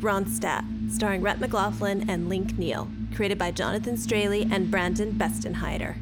[0.00, 5.96] Ronstadt, starring Rhett McLaughlin and Link Neal, created by Jonathan Straley and Brandon Bestenheider.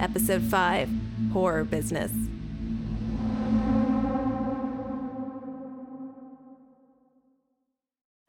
[0.00, 0.88] Episode 5
[1.32, 2.12] Horror Business.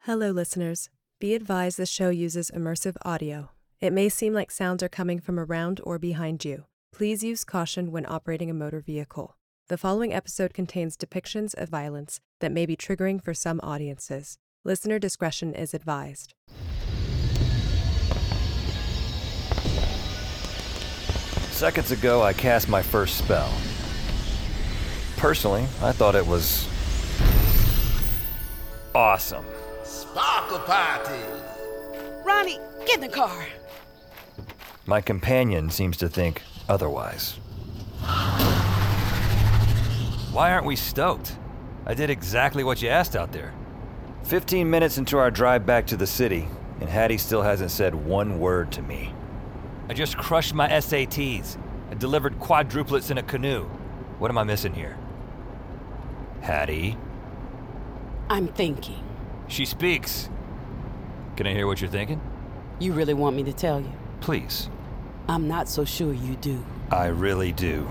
[0.00, 0.88] Hello, listeners.
[1.20, 3.50] Be advised this show uses immersive audio.
[3.80, 6.64] It may seem like sounds are coming from around or behind you.
[6.92, 9.36] Please use caution when operating a motor vehicle.
[9.68, 14.38] The following episode contains depictions of violence that may be triggering for some audiences.
[14.64, 16.34] Listener discretion is advised.
[21.50, 23.52] Seconds ago, I cast my first spell.
[25.16, 26.68] Personally, I thought it was.
[28.94, 29.44] awesome.
[29.84, 31.20] Sparkle party!
[32.24, 33.46] Ronnie, get in the car.
[34.86, 37.32] My companion seems to think otherwise.
[40.32, 41.36] Why aren't we stoked?
[41.86, 43.52] I did exactly what you asked out there.
[44.28, 46.46] 15 minutes into our drive back to the city,
[46.80, 49.14] and Hattie still hasn't said one word to me.
[49.88, 51.56] I just crushed my SATs.
[51.90, 53.64] I delivered quadruplets in a canoe.
[54.18, 54.98] What am I missing here?
[56.42, 56.98] Hattie?
[58.28, 59.02] I'm thinking.
[59.46, 60.28] She speaks.
[61.36, 62.20] Can I hear what you're thinking?
[62.80, 63.92] You really want me to tell you?
[64.20, 64.68] Please.
[65.26, 66.62] I'm not so sure you do.
[66.90, 67.90] I really do.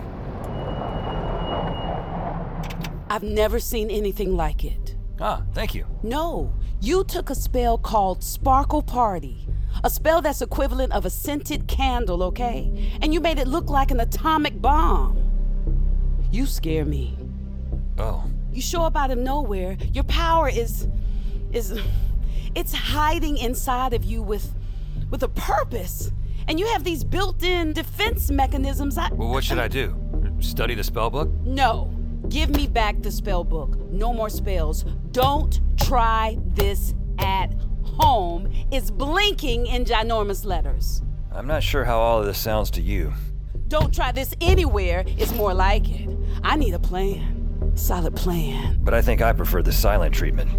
[3.09, 4.96] I've never seen anything like it.
[5.19, 5.85] Ah, thank you.
[6.03, 9.47] No, you took a spell called Sparkle Party.
[9.83, 12.91] A spell that's equivalent of a scented candle, okay?
[13.01, 15.23] And you made it look like an atomic bomb.
[16.31, 17.17] You scare me.
[17.97, 18.23] Oh.
[18.51, 19.77] You show up out of nowhere.
[19.93, 20.87] Your power is
[21.51, 21.79] is
[22.55, 24.53] it's hiding inside of you with
[25.09, 26.11] with a purpose.
[26.47, 28.97] And you have these built-in defense mechanisms.
[28.97, 29.95] I, Well, what should I do?
[30.39, 31.29] Study the spell book?
[31.43, 31.93] No.
[32.29, 33.77] Give me back the spell book.
[33.91, 34.83] No more spells.
[35.11, 38.51] Don't try this at home.
[38.71, 41.01] It's blinking in ginormous letters.
[41.31, 43.13] I'm not sure how all of this sounds to you.
[43.69, 45.03] Don't try this anywhere.
[45.07, 46.09] It's more like it.
[46.43, 47.71] I need a plan.
[47.75, 48.79] Solid plan.
[48.81, 50.49] But I think I prefer the silent treatment.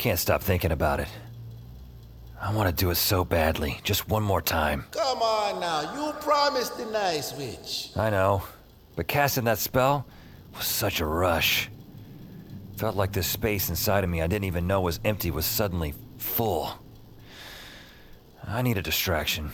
[0.00, 1.08] Can't stop thinking about it.
[2.40, 4.86] I want to do it so badly, just one more time.
[4.92, 7.90] Come on now, you promised the nice witch.
[7.94, 8.42] I know,
[8.96, 10.06] but casting that spell
[10.56, 11.68] was such a rush.
[12.78, 15.92] Felt like this space inside of me I didn't even know was empty was suddenly
[16.16, 16.72] full.
[18.48, 19.50] I need a distraction.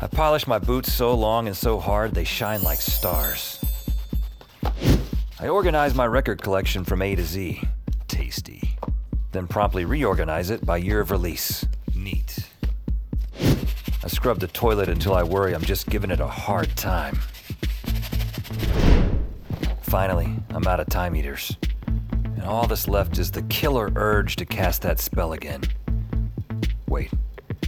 [0.00, 3.62] I polished my boots so long and so hard they shine like stars.
[5.38, 7.60] I organized my record collection from A to Z.
[8.32, 8.78] Tasty.
[9.32, 11.66] Then promptly reorganize it by year of release.
[11.94, 12.48] Neat.
[13.38, 17.16] I scrub the toilet until I worry I'm just giving it a hard time.
[19.82, 21.58] Finally, I'm out of time eaters.
[22.24, 25.60] And all that's left is the killer urge to cast that spell again.
[26.88, 27.10] Wait,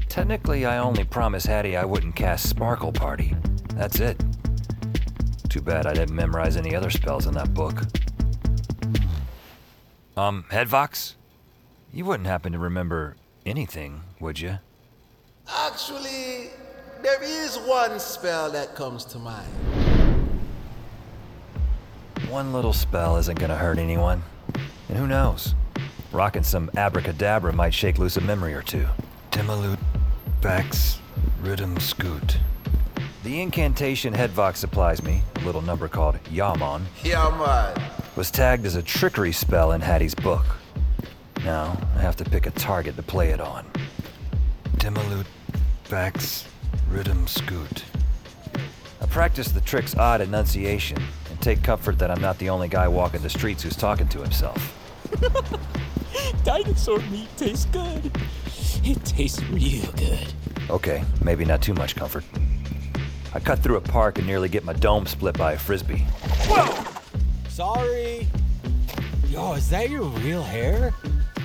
[0.08, 3.37] technically, I only promised Hattie I wouldn't cast Sparkle Party.
[3.75, 4.19] That's it.
[5.50, 7.82] Too bad I didn't memorize any other spells in that book.
[10.16, 11.14] Um, Headvox?
[11.93, 14.58] You wouldn't happen to remember anything, would you?
[15.49, 16.50] Actually,
[17.02, 19.49] there is one spell that comes to mind.
[22.28, 24.22] One little spell isn't gonna hurt anyone.
[24.88, 25.55] And who knows?
[26.12, 28.87] Rocking some abracadabra might shake loose a memory or two.
[29.32, 29.78] Dimaloot,
[30.40, 31.00] Bex,
[31.43, 32.38] Rhythm Scoot.
[33.25, 38.04] The incantation Headvox supplies me, a little number called Yaman, Yeah, man.
[38.16, 40.44] Was tagged as a trickery spell in Hattie's book.
[41.44, 43.66] Now, I have to pick a target to play it on.
[44.76, 45.26] Dimaloot,
[45.90, 46.46] Bex,
[46.88, 47.84] Rhythm Scoot.
[49.00, 50.99] I practice the trick's odd enunciation
[51.31, 54.20] and take comfort that I'm not the only guy walking the streets who's talking to
[54.20, 54.72] himself.
[56.44, 58.10] Dinosaur meat tastes good.
[58.84, 60.32] It tastes real good.
[60.70, 62.25] Okay, maybe not too much comfort.
[63.34, 66.06] I cut through a park and nearly get my dome split by a frisbee.
[67.55, 68.27] Sorry.
[69.29, 70.91] Yo, is that your real hair?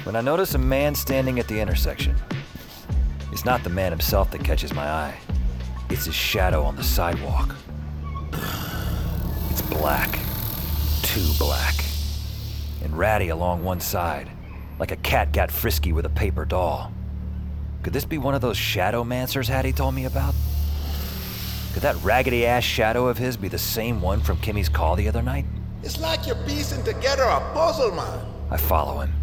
[0.05, 2.15] When I notice a man standing at the intersection,
[3.31, 5.15] it's not the man himself that catches my eye.
[5.91, 7.55] It's his shadow on the sidewalk.
[9.51, 10.17] It's black.
[11.03, 11.75] Too black.
[12.83, 14.31] And ratty along one side,
[14.79, 16.91] like a cat got frisky with a paper doll.
[17.83, 20.33] Could this be one of those shadow mancers Hattie told me about?
[21.73, 25.07] Could that raggedy ass shadow of his be the same one from Kimmy's call the
[25.07, 25.45] other night?
[25.83, 28.25] It's like you're piecing together a puzzle, man.
[28.49, 29.13] I follow him.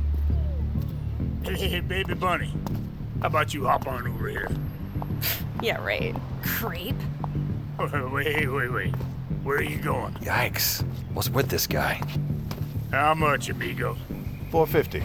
[1.44, 2.53] Hey, hey, baby bunny.
[3.20, 4.50] How about you hop on over here?
[5.62, 6.14] Yeah, right.
[6.43, 6.97] Creep.
[7.79, 8.94] Wait, wait, wait.
[9.43, 10.14] Where are you going?
[10.14, 10.82] Yikes.
[11.12, 12.00] What's with this guy?
[12.91, 13.99] How much, amigo?
[14.50, 15.05] 450.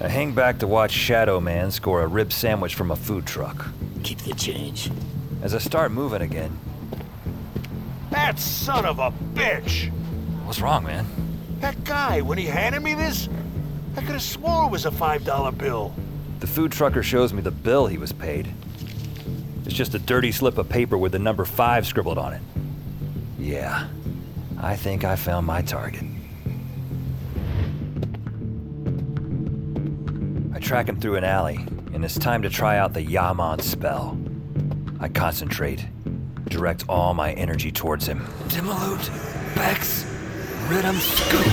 [0.00, 3.66] I hang back to watch Shadow Man score a rib sandwich from a food truck.
[4.04, 4.88] Keep the change.
[5.42, 6.56] As I start moving again,
[8.10, 9.90] That son of a bitch!
[10.52, 11.06] What's wrong, man?
[11.60, 13.26] That guy, when he handed me this,
[13.96, 15.94] I could have swore it was a $5 bill.
[16.40, 18.52] The food trucker shows me the bill he was paid.
[19.64, 22.42] It's just a dirty slip of paper with the number five scribbled on it.
[23.38, 23.88] Yeah,
[24.60, 26.04] I think I found my target.
[30.54, 31.64] I track him through an alley,
[31.94, 34.18] and it's time to try out the Yaman spell.
[35.00, 35.86] I concentrate,
[36.48, 38.26] direct all my energy towards him.
[38.48, 39.08] Dimaloot,
[39.56, 40.11] Bex,
[40.68, 41.46] Rhythm Scoot.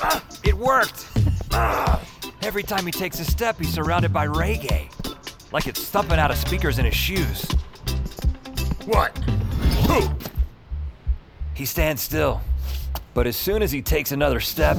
[0.00, 1.06] Ah, it worked!
[1.52, 2.00] Ah,
[2.42, 4.88] every time he takes a step, he's surrounded by reggae.
[5.52, 7.44] Like it's thumping out of speakers in his shoes.
[8.86, 9.16] What?
[9.88, 10.08] Who?
[11.54, 12.40] He stands still.
[13.14, 14.76] But as soon as he takes another step,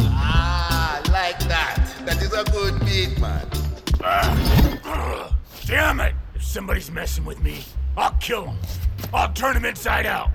[0.00, 1.78] Ah, like that.
[2.04, 3.46] That is a good beat, man.
[5.66, 6.14] Damn it!
[6.52, 7.64] If somebody's messing with me,
[7.96, 8.58] I'll kill him.
[9.14, 10.28] I'll turn him inside out.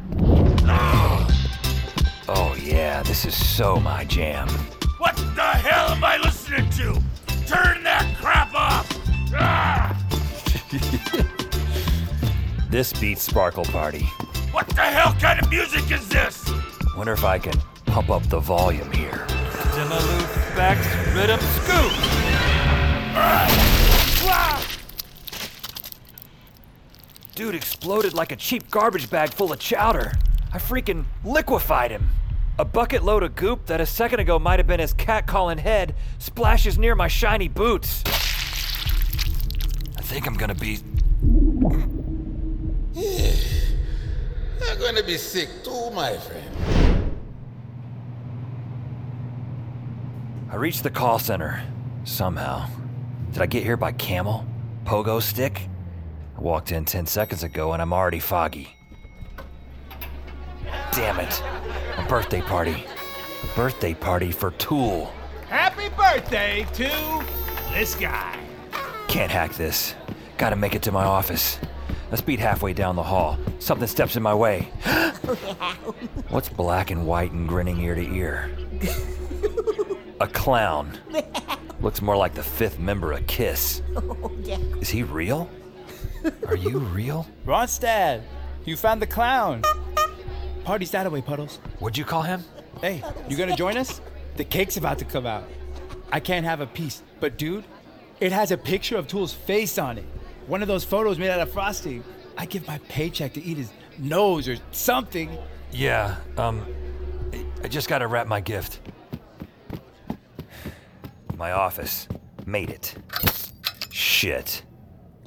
[2.28, 4.50] oh yeah, this is so my jam.
[4.98, 6.94] What the hell am I listening to?
[7.45, 8.92] Turn that crap off!
[9.36, 9.95] Ah!
[12.71, 14.06] This beats Sparkle Party.
[14.52, 16.50] What the hell kind of music is this?
[16.97, 17.54] Wonder if I can
[17.86, 19.28] pump up the volume here.
[19.76, 20.83] Dimaloot, Bex,
[21.14, 21.94] Rhythm, Scoop!
[27.38, 30.12] Dude exploded like a cheap garbage bag full of chowder.
[30.52, 32.10] I freaking liquefied him.
[32.58, 35.94] A bucket load of goop that a second ago might have been his cat-calling head
[36.18, 38.02] splashes near my shiny boots.
[38.08, 40.80] I think I'm gonna be.
[42.96, 47.14] You're gonna be sick too, my friend.
[50.50, 51.62] I reached the call center.
[52.04, 52.68] Somehow.
[53.32, 54.44] Did I get here by camel?
[54.86, 55.70] Pogo stick?
[56.38, 58.76] I walked in 10 seconds ago and I'm already foggy.
[60.92, 61.42] Damn it.
[61.98, 62.86] A birthday party.
[63.44, 65.12] A birthday party for Tool.
[65.48, 67.24] Happy birthday to
[67.74, 68.38] this guy.
[69.08, 69.96] Can't hack this.
[70.38, 71.58] Gotta make it to my office.
[72.12, 73.38] I speed halfway down the hall.
[73.60, 74.62] Something steps in my way.
[76.30, 78.50] What's black and white and grinning ear to ear?
[80.22, 80.98] A clown.
[81.82, 83.82] Looks more like the fifth member of Kiss.
[83.96, 84.32] Oh,
[84.80, 85.50] Is he real?
[86.48, 87.28] Are you real?
[87.46, 88.22] Ronstadt,
[88.66, 89.64] you found the clown.
[90.64, 91.57] Party's that away, Puddles.
[91.80, 92.44] What'd you call him?
[92.81, 94.02] Hey, you gonna join us?
[94.36, 95.44] The cake's about to come out.
[96.12, 97.02] I can't have a piece.
[97.19, 97.66] But dude,
[98.19, 100.06] it has a picture of Tool's face on it.
[100.48, 102.04] One of those photos made out of frosting.
[102.38, 105.36] I give my paycheck to eat his nose or something.
[105.72, 106.66] Yeah, um,
[107.64, 108.80] I just gotta wrap my gift.
[111.36, 112.07] My office.
[112.46, 112.96] Made it.
[113.92, 114.64] Shit.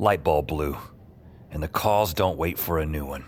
[0.00, 0.78] Light bulb blew.
[1.50, 3.26] And the calls don't wait for a new one.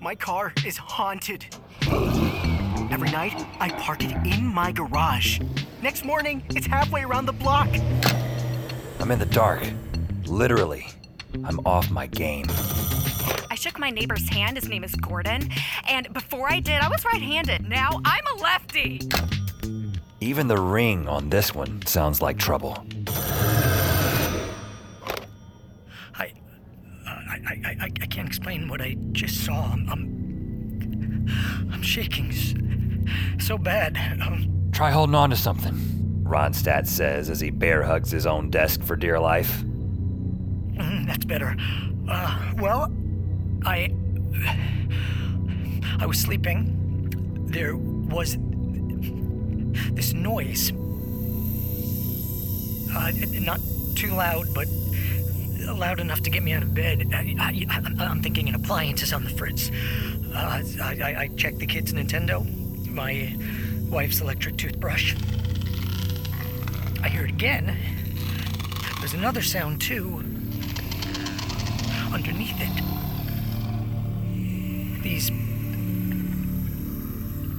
[0.00, 1.46] My car is haunted.
[2.90, 5.38] Every night, I park it in my garage.
[5.82, 7.68] Next morning, it's halfway around the block.
[8.98, 9.62] I'm in the dark.
[10.24, 10.88] Literally.
[11.44, 12.46] I'm off my game.
[13.50, 14.56] I shook my neighbor's hand.
[14.56, 15.48] His name is Gordon.
[15.86, 17.68] And before I did, I was right handed.
[17.68, 19.02] Now I'm a lefty.
[20.20, 22.84] Even the ring on this one sounds like trouble.
[27.64, 29.72] I, I, I, I can't explain what I just saw.
[29.72, 31.28] I'm, I'm,
[31.72, 32.32] I'm shaking
[33.38, 33.96] so bad.
[34.22, 35.74] Um, Try holding on to something,
[36.24, 39.62] Ronstadt says as he bear hugs his own desk for dear life.
[39.62, 41.56] mm, that's better.
[42.08, 42.92] Uh, well,
[43.64, 43.92] I,
[45.98, 46.78] I was sleeping.
[47.46, 48.38] There was
[49.94, 50.72] this noise.
[52.94, 53.60] Uh, not
[53.94, 54.68] too loud, but
[55.74, 57.12] loud enough to get me out of bed.
[57.14, 57.66] I,
[58.00, 59.70] am thinking an appliance is on the fritz.
[60.34, 62.44] Uh, I, I, I checked the kids' Nintendo,
[62.88, 63.36] my
[63.90, 65.14] wife's electric toothbrush.
[67.02, 67.76] I hear it again.
[69.00, 70.24] There's another sound too.
[72.12, 72.82] Underneath it.
[75.02, 75.30] These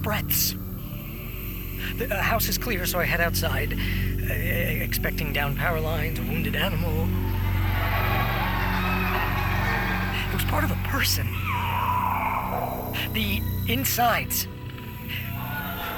[0.02, 0.54] breaths.
[1.96, 6.22] The uh, house is clear, so I head outside, uh, expecting down power lines, a
[6.22, 7.08] wounded animal.
[10.94, 11.26] Person.
[13.14, 14.46] The insides.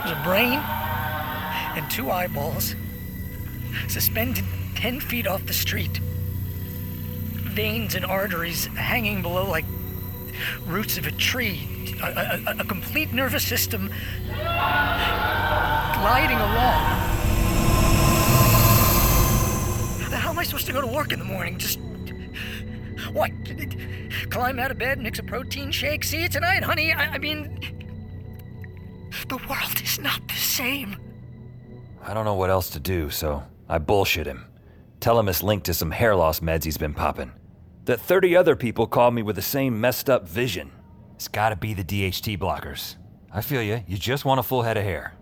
[0.07, 0.59] A brain
[1.77, 2.75] and two eyeballs
[3.89, 4.43] suspended
[4.77, 5.99] 10 feet off the street.
[7.59, 9.67] Veins and arteries hanging below like
[10.67, 11.69] roots of a tree.
[12.03, 13.91] A- a- a complete nervous system
[15.99, 16.85] gliding along.
[20.23, 21.59] How am I supposed to go to work in the morning?
[21.59, 21.79] Just.
[23.13, 23.31] What?
[24.37, 26.05] Climb out of bed, mix a protein shake?
[26.05, 26.93] See you tonight, honey.
[26.93, 27.59] I, I mean.
[29.29, 30.95] The world is not the same.
[32.03, 34.45] I don't know what else to do, so I bullshit him.
[35.01, 37.33] Tell him it's linked to some hair loss meds he's been popping.
[37.87, 40.71] That 30 other people called me with the same messed up vision.
[41.15, 42.97] It's gotta be the DHT blockers.
[43.33, 45.15] I feel you, you just want a full head of hair.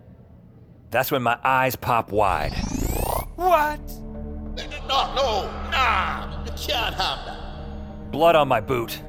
[0.91, 2.53] That's when my eyes pop wide.
[3.37, 3.79] What?
[4.89, 7.44] No, no, nah, you can't have that.
[8.11, 9.01] Blood on my boot.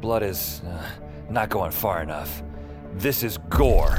[0.00, 0.82] Blood is uh,
[1.30, 2.42] not going far enough.
[2.94, 3.98] This is gore.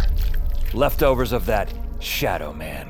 [0.73, 2.89] Leftovers of that Shadow Man.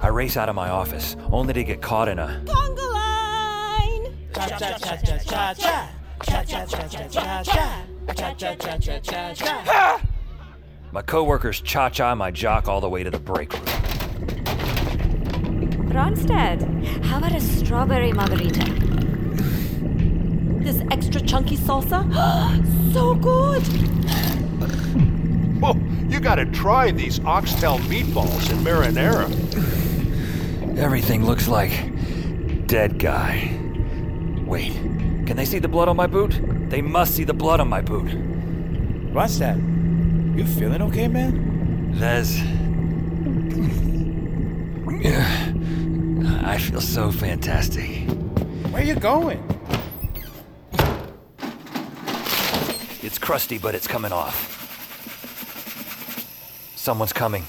[0.00, 2.42] I race out of my office, only to get caught in a.
[2.44, 4.14] Conga line!
[4.34, 5.90] Cha cha cha cha cha cha.
[6.24, 7.84] Cha cha cha cha cha cha.
[8.14, 10.02] Cha cha cha cha cha cha.
[10.92, 13.64] My coworkers cha cha my jock all the way to the break room.
[15.90, 18.87] Ronstadt, how about a strawberry margarita?
[20.98, 22.02] This extra chunky salsa?
[22.92, 23.62] so good!
[25.62, 25.76] Whoa,
[26.08, 29.28] you gotta try these oxtail meatballs in marinara.
[30.76, 33.56] Everything looks like dead guy.
[34.44, 34.72] Wait,
[35.24, 36.40] can they see the blood on my boot?
[36.68, 38.12] They must see the blood on my boot.
[39.12, 39.56] What's that?
[39.56, 41.92] you feeling okay, man?
[41.92, 42.40] There's.
[46.44, 48.08] I feel so fantastic.
[48.72, 49.57] Where you going?
[53.08, 54.36] It's crusty, but it's coming off.
[56.76, 57.42] Someone's coming.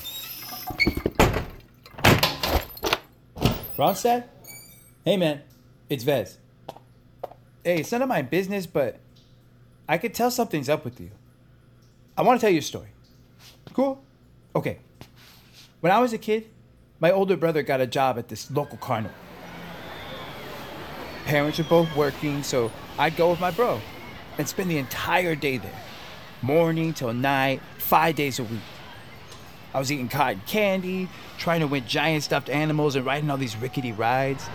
[3.78, 4.24] Ronstadt?
[5.04, 5.42] Hey, man.
[5.90, 6.38] It's Vez.
[7.62, 9.02] Hey, it's none of my business, but
[9.90, 11.12] I could tell something's up with you.
[12.18, 12.92] I want to tell you a story.
[13.74, 14.02] Cool?
[14.56, 14.78] Okay.
[15.82, 16.48] When I was a kid,
[17.02, 19.18] my older brother got a job at this local carnival.
[21.26, 23.82] Parents are both working, so I'd go with my bro
[24.40, 25.80] and spend the entire day there.
[26.42, 28.62] Morning till night, five days a week.
[29.74, 33.58] I was eating cotton candy, trying to win giant stuffed animals, and riding all these
[33.58, 34.48] rickety rides.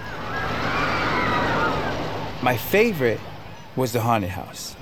[2.42, 3.20] My favorite
[3.76, 4.74] was the haunted house,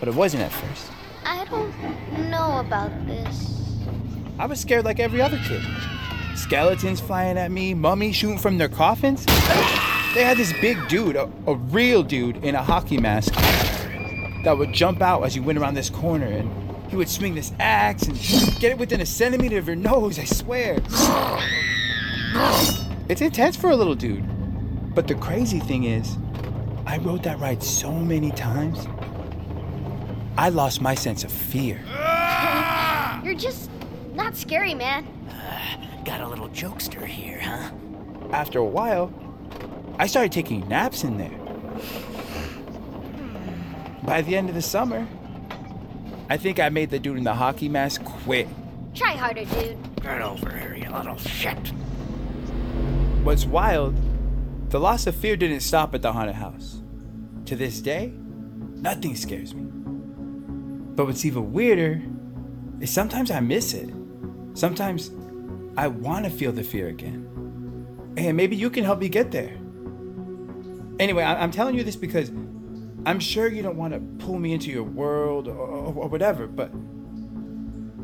[0.00, 0.90] but it wasn't at first.
[1.24, 3.52] I don't know about this.
[4.38, 5.62] I was scared like every other kid.
[6.34, 9.26] Skeletons flying at me, mummies shooting from their coffins.
[10.14, 13.34] They had this big dude, a, a real dude in a hockey mask,
[14.46, 16.48] that would jump out as you went around this corner, and
[16.88, 18.16] he would swing this axe and
[18.60, 20.78] get it within a centimeter of your nose, I swear.
[23.08, 24.24] It's intense for a little dude.
[24.94, 26.16] But the crazy thing is,
[26.86, 28.86] I rode that ride so many times,
[30.38, 31.80] I lost my sense of fear.
[33.24, 33.68] You're just
[34.14, 35.08] not scary, man.
[36.04, 37.72] Got a little jokester here, huh?
[38.30, 39.12] After a while,
[39.98, 41.36] I started taking naps in there.
[44.06, 45.06] By the end of the summer,
[46.30, 48.48] I think I made the dude in the hockey mask quit.
[48.94, 49.76] Try harder, dude.
[50.02, 51.58] Get over here, you little shit.
[53.24, 53.94] What's wild,
[54.70, 56.80] the loss of fear didn't stop at the haunted house.
[57.46, 58.12] To this day,
[58.76, 59.64] nothing scares me.
[60.94, 62.02] But what's even weirder
[62.80, 63.90] is sometimes I miss it.
[64.54, 65.10] Sometimes
[65.76, 67.24] I want to feel the fear again.
[68.16, 69.56] And maybe you can help me get there.
[70.98, 72.30] Anyway, I- I'm telling you this because
[73.06, 76.72] I'm sure you don't want to pull me into your world or, or, whatever, but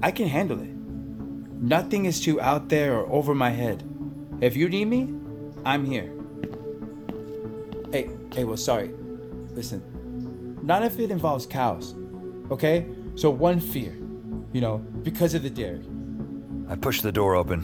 [0.00, 0.70] I can handle it.
[1.60, 3.82] Nothing is too out there or over my head.
[4.40, 5.12] If you need me,
[5.64, 6.12] I'm here.
[7.90, 8.92] Hey, hey, well, sorry.
[9.54, 9.82] Listen,
[10.62, 11.96] not if it involves cows,
[12.52, 12.86] okay?
[13.16, 13.96] So one fear,
[14.52, 15.84] you know, because of the dairy.
[16.68, 17.62] I push the door open.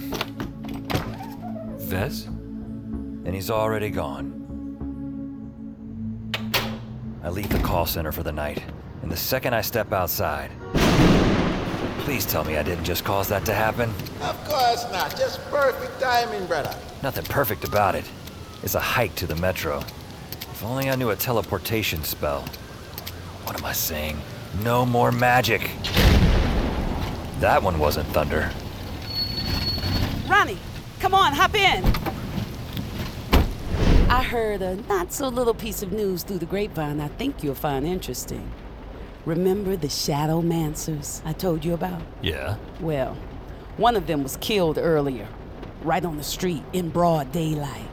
[1.79, 2.25] Vez?
[2.25, 4.38] And he's already gone.
[7.23, 8.63] I leave the call center for the night,
[9.03, 10.51] and the second I step outside,
[12.01, 13.91] please tell me I didn't just cause that to happen.
[14.23, 15.17] Of course not.
[15.17, 16.75] Just perfect timing, brother.
[17.03, 18.05] Nothing perfect about it.
[18.63, 19.79] It's a hike to the metro.
[19.79, 22.43] If only I knew a teleportation spell.
[23.45, 24.21] What am I saying?
[24.63, 25.71] No more magic.
[27.41, 28.51] That one wasn't thunder.
[30.29, 30.59] Ronnie,
[31.01, 31.85] come on, hop in.
[34.19, 37.55] I heard a not so little piece of news through the grapevine I think you'll
[37.55, 38.51] find interesting.
[39.25, 42.03] Remember the Shadow Mancers I told you about?
[42.21, 42.57] Yeah?
[42.81, 43.17] Well,
[43.77, 45.29] one of them was killed earlier,
[45.83, 47.89] right on the street in broad daylight.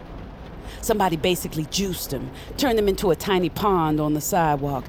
[0.82, 4.86] Somebody basically juiced him, turned him into a tiny pond on the sidewalk.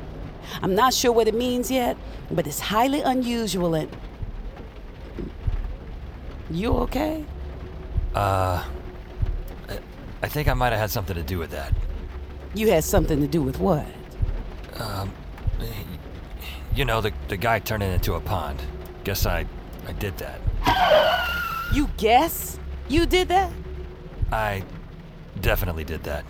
[0.63, 1.99] I'm not sure what it means yet,
[2.31, 3.95] but it's highly unusual and.
[6.51, 7.27] You okay?
[8.15, 8.65] Uh.
[10.23, 11.73] I- think I might have had something to do with that.
[12.55, 13.87] You had something to do with what?
[14.79, 15.13] Um.
[16.75, 18.61] You know, the, the guy turning into a pond.
[19.05, 19.47] Guess I.
[19.89, 20.41] I did that.
[21.73, 22.59] You guess?
[22.89, 23.51] You did that?
[24.31, 24.63] I
[25.41, 26.25] definitely did that.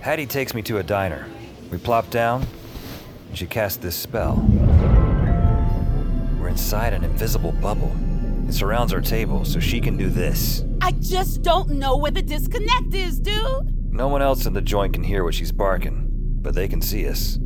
[0.00, 1.26] Hattie takes me to a diner.
[1.70, 2.46] We plop down,
[3.28, 4.36] and she casts this spell.
[6.40, 7.92] We're inside an invisible bubble.
[8.48, 10.62] It surrounds our table, so she can do this.
[10.84, 13.92] I just don't know where the disconnect is, dude.
[13.92, 16.08] No one else in the joint can hear what she's barking,
[16.42, 17.38] but they can see us.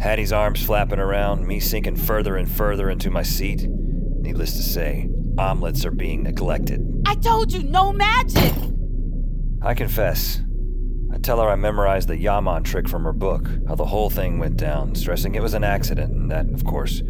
[0.00, 3.66] Hattie's arms flapping around, me sinking further and further into my seat.
[3.68, 6.80] Needless to say, omelets are being neglected.
[7.06, 8.54] I told you, no magic.
[9.60, 10.40] I confess.
[11.12, 14.38] I tell her I memorized the Yaman trick from her book, how the whole thing
[14.38, 17.02] went down, stressing it was an accident, and that, of course,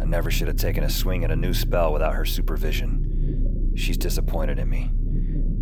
[0.00, 3.03] I never should have taken a swing at a new spell without her supervision.
[3.76, 4.90] She's disappointed in me,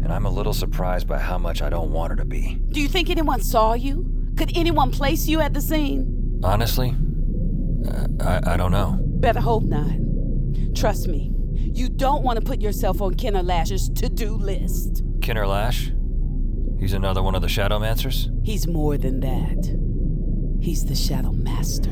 [0.03, 2.61] and I'm a little surprised by how much I don't want her to be.
[2.69, 4.07] Do you think anyone saw you?
[4.37, 6.41] Could anyone place you at the scene?
[6.45, 6.95] Honestly,
[7.89, 8.99] uh, I, I don't know.
[9.01, 9.91] Better hope not.
[10.75, 15.03] Trust me, you don't want to put yourself on Kenner Lash's to do list.
[15.21, 15.93] Kinner Lash?
[16.79, 18.29] He's another one of the Shadowmancers?
[18.45, 19.79] He's more than that.
[20.61, 21.91] He's the Shadow Master.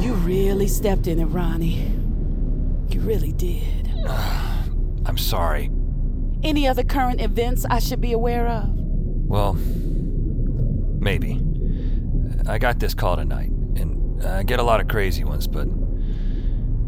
[0.00, 1.90] You really stepped in it, Ronnie.
[2.90, 3.85] You really did.
[5.06, 5.70] I'm sorry.
[6.42, 8.70] Any other current events I should be aware of?
[8.72, 9.54] Well,
[11.00, 11.40] maybe.
[12.48, 15.66] I got this call tonight, and I get a lot of crazy ones, but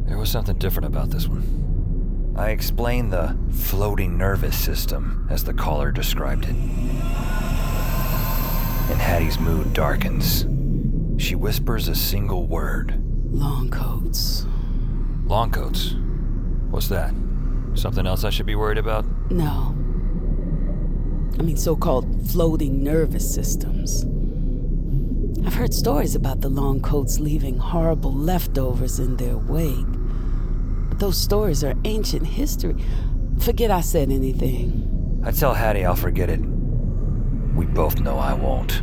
[0.07, 2.35] there was something different about this one.
[2.37, 6.55] I explained the floating nervous system, as the caller described it.
[8.91, 10.47] And Hattie's mood darkens.
[11.21, 14.47] She whispers a single word Long coats.
[15.27, 15.97] Long coats?
[16.71, 17.15] What's that?
[17.75, 19.05] Something else I should be worried about?
[19.31, 19.75] No.
[21.39, 24.05] I mean, so called floating nervous systems.
[25.47, 29.87] I've heard stories about the long coats leaving horrible leftovers in their wake.
[30.89, 32.75] But those stories are ancient history.
[33.39, 35.23] Forget I said anything.
[35.25, 36.41] I tell Hattie I'll forget it.
[37.55, 38.83] We both know I won't.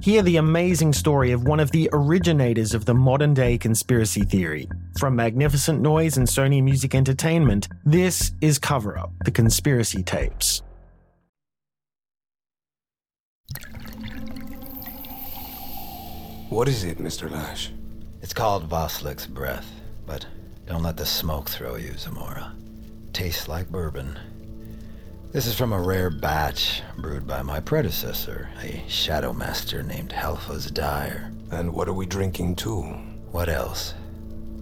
[0.00, 4.68] Hear the amazing story of one of the originators of the modern day conspiracy theory.
[4.98, 10.62] From Magnificent Noise and Sony Music Entertainment, this is Cover Up The Conspiracy Tapes.
[16.50, 17.30] What is it, Mr.
[17.30, 17.72] Lash?
[18.22, 19.70] It's called Voslik's breath,
[20.06, 20.26] but
[20.66, 22.54] don't let the smoke throw you, Zamora.
[23.12, 24.18] Tastes like bourbon.
[25.36, 30.72] This is from a rare batch brewed by my predecessor, a shadow master named Helphas
[30.72, 31.30] Dyer.
[31.50, 32.80] And what are we drinking to?
[33.32, 33.92] What else?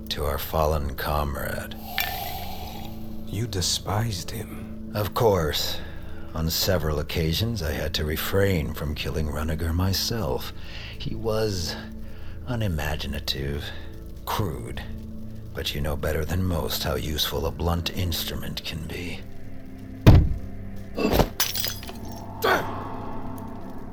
[0.09, 1.77] To our fallen comrade.
[3.29, 4.91] You despised him.
[4.97, 5.79] Of course.
[6.35, 10.53] On several occasions, I had to refrain from killing Runiger myself.
[10.99, 11.77] He was
[12.49, 13.63] unimaginative,
[14.25, 14.83] crude,
[15.55, 19.21] but you know better than most how useful a blunt instrument can be.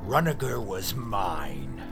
[0.06, 1.82] Runiger was mine.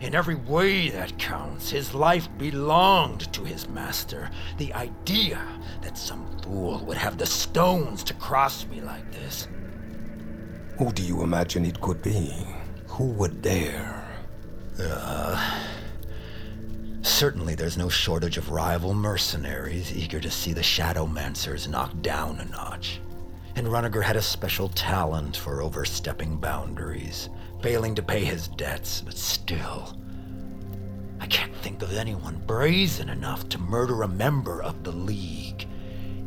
[0.00, 4.30] In every way that counts, his life belonged to his master.
[4.56, 5.40] The idea
[5.82, 9.46] that some fool would have the stones to cross me like this.
[10.78, 12.32] Who do you imagine it could be?
[12.88, 14.08] Who would dare?
[14.82, 15.60] Uh,
[17.02, 22.46] certainly there's no shortage of rival mercenaries eager to see the Shadowmancers knocked down a
[22.46, 23.00] notch.
[23.56, 27.28] And Runiger had a special talent for overstepping boundaries,
[27.62, 29.96] failing to pay his debts, but still.
[31.20, 35.68] I can't think of anyone brazen enough to murder a member of the League.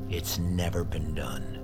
[0.09, 1.59] It's never been done.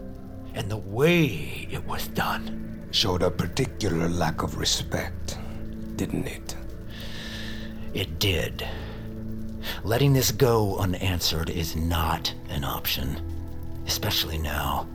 [0.56, 2.88] And the way it was done.
[2.92, 5.38] Showed a particular lack of respect,
[5.96, 6.56] didn't it?
[7.94, 8.68] It did.
[9.84, 13.22] Letting this go unanswered is not an option,
[13.86, 14.88] especially now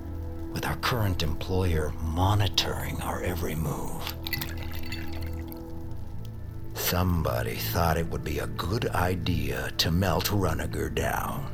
[0.52, 4.14] with our current employer monitoring our every move.
[6.94, 11.50] Somebody thought it would be a good idea to melt Runiger down.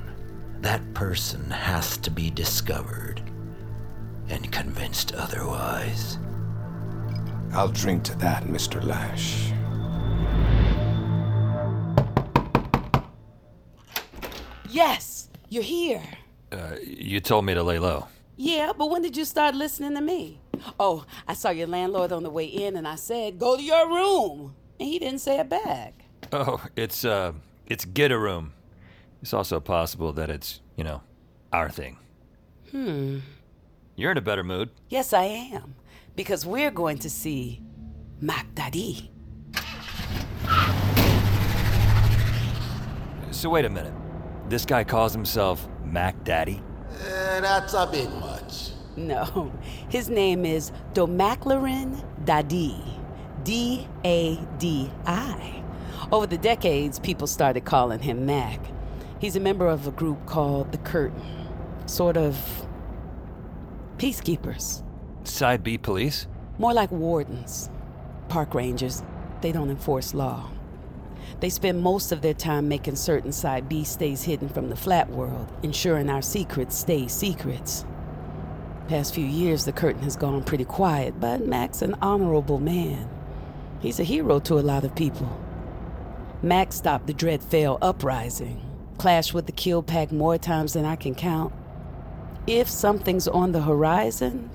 [0.61, 3.23] That person has to be discovered
[4.29, 6.19] and convinced otherwise.
[7.55, 8.85] I'll drink to that, Mr.
[8.85, 9.51] Lash.
[14.69, 16.03] Yes, you're here.
[16.53, 18.09] Uh, you told me to lay low.
[18.37, 20.39] Yeah, but when did you start listening to me?
[20.79, 23.89] Oh, I saw your landlord on the way in and I said, go to your
[23.89, 24.55] room.
[24.81, 26.07] And he didn't say it back.
[26.33, 27.33] Oh, it's, uh,
[27.67, 28.55] it's get a room.
[29.21, 31.03] It's also possible that it's, you know,
[31.53, 31.99] our thing.
[32.71, 33.19] Hmm.
[33.95, 34.71] You're in a better mood.
[34.89, 35.75] Yes, I am.
[36.17, 37.61] Because we're going to see
[38.21, 39.11] Mac Daddy.
[43.33, 43.93] So wait a minute.
[44.49, 46.63] This guy calls himself Mac Daddy?
[46.91, 48.71] Eh, that's a bit much.
[48.97, 49.53] No,
[49.91, 53.00] his name is Domaclarin Dadi.
[53.45, 55.63] D A D I.
[56.13, 58.61] Over the decades, people started calling him Mac.
[59.21, 61.23] He's a member of a group called The Curtain.
[61.87, 62.67] Sort of
[63.99, 64.83] peacekeepers.
[65.25, 66.27] Side B police?
[66.59, 67.71] More like wardens.
[68.29, 69.03] Park rangers.
[69.41, 70.51] They don't enforce law.
[71.41, 75.09] They spend most of their time making certain Side B stays hidden from the flat
[75.11, 77.85] world, ensuring our secrets stay secrets.
[78.89, 83.09] Past few years, the curtain has gone pretty quiet, but Mac's an honorable man.
[83.81, 85.29] He's a hero to a lot of people.
[86.43, 88.63] Mac stopped the Dread Dreadfell uprising,
[88.99, 91.53] clashed with the Kill Pack more times than I can count.
[92.47, 94.51] If something's on the horizon,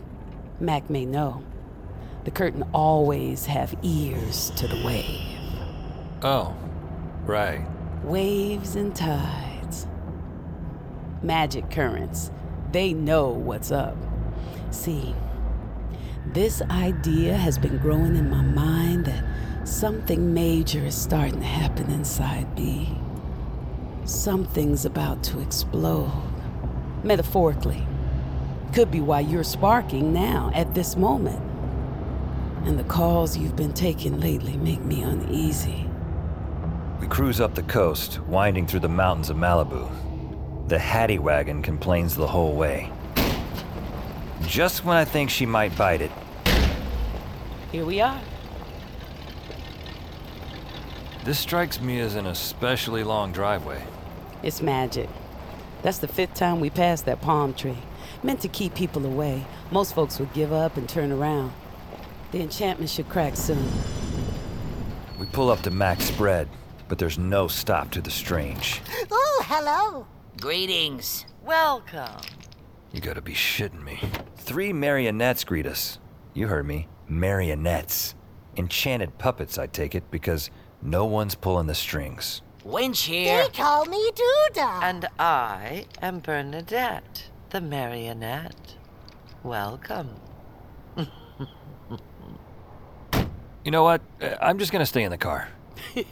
[0.59, 1.43] Mac may know.
[2.23, 5.39] The curtain always have ears to the wave.
[6.23, 6.55] Oh,
[7.25, 7.65] right.
[8.03, 9.85] Waves and tides.
[11.21, 12.31] Magic currents.
[12.71, 13.97] They know what's up.
[14.71, 15.15] See,
[16.33, 19.23] this idea has been growing in my mind that
[19.67, 22.89] something major is starting to happen inside B.
[24.05, 26.11] Something's about to explode.
[27.03, 27.85] Metaphorically.
[28.73, 31.41] Could be why you're sparking now, at this moment.
[32.65, 35.87] And the calls you've been taking lately make me uneasy.
[36.99, 39.89] We cruise up the coast, winding through the mountains of Malibu.
[40.67, 42.91] The Hattie wagon complains the whole way.
[44.47, 46.11] Just when I think she might bite it,
[47.71, 48.21] Here we are.
[51.25, 53.83] this strikes me as an especially long driveway.
[54.43, 55.09] It's magic.
[55.81, 57.77] That's the fifth time we passed that palm tree.
[58.23, 59.45] Meant to keep people away.
[59.71, 61.51] Most folks would give up and turn around.
[62.31, 63.67] The enchantment should crack soon.
[65.19, 66.47] We pull up to Mac's spread,
[66.87, 68.81] but there's no stop to the strange.
[69.11, 70.07] Oh, hello.
[70.39, 71.25] Greetings.
[71.43, 72.21] Welcome.
[72.93, 73.99] You gotta be shitting me.
[74.45, 75.97] Three marionettes greet us.
[76.35, 76.87] You heard me.
[77.07, 78.13] Marionettes.
[78.55, 80.51] Enchanted puppets, I take it, because
[80.83, 82.43] no one's pulling the strings.
[82.63, 83.41] Winch here.
[83.41, 84.83] They call me Duda.
[84.83, 88.75] And I am Bernadette, the marionette.
[89.41, 90.11] Welcome.
[90.95, 91.07] You
[93.71, 94.01] know what?
[94.21, 95.49] Uh, I'm just gonna stay in the car.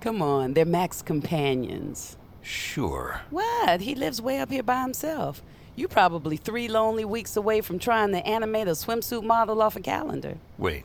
[0.00, 2.16] Come on, they're Mac's companions.
[2.42, 3.20] Sure.
[3.30, 3.82] What?
[3.82, 5.44] He lives way up here by himself.
[5.78, 9.80] You probably three lonely weeks away from trying to animate a swimsuit model off a
[9.80, 10.36] calendar.
[10.58, 10.82] Wait,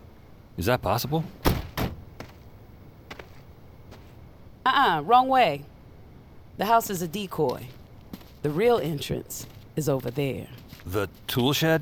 [0.55, 1.23] is that possible?
[4.63, 5.63] Uh uh wrong way.
[6.57, 7.69] The house is a decoy.
[8.43, 10.45] The real entrance is over there.
[10.85, 11.81] The tool shed?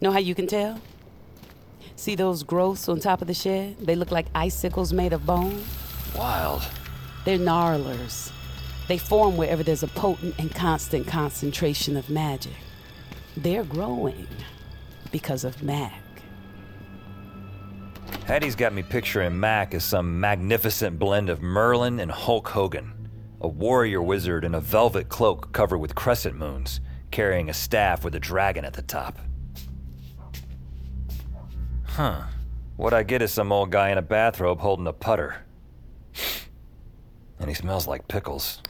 [0.00, 0.80] Know how you can tell?
[1.96, 3.76] See those growths on top of the shed?
[3.78, 5.62] They look like icicles made of bone.
[6.16, 6.62] Wild.
[7.26, 8.32] They're gnarlers.
[8.88, 12.54] They form wherever there's a potent and constant concentration of magic.
[13.36, 14.26] They're growing
[15.12, 16.02] because of Mac.
[18.24, 23.10] Hattie's got me picturing Mac as some magnificent blend of Merlin and Hulk Hogan.
[23.40, 28.14] A warrior wizard in a velvet cloak covered with crescent moons, carrying a staff with
[28.14, 29.18] a dragon at the top.
[31.84, 32.22] Huh.
[32.76, 35.44] What I get is some old guy in a bathrobe holding a putter.
[37.38, 38.62] And he smells like pickles.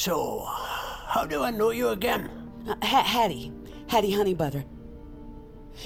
[0.00, 2.30] So, how do I know you again?
[2.66, 3.52] Uh, Ha- Hattie.
[3.86, 4.64] Hattie Honeybutter.